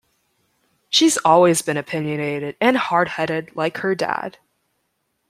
[0.89, 4.39] She's always been opinionated and hardheaded like her dad.